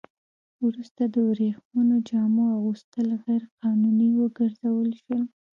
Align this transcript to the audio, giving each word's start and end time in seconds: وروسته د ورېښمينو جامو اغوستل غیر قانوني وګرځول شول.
وروسته 0.65 1.01
د 1.13 1.15
ورېښمينو 1.29 1.95
جامو 2.09 2.43
اغوستل 2.57 3.07
غیر 3.23 3.43
قانوني 3.61 4.09
وګرځول 4.19 4.89
شول. 5.01 5.23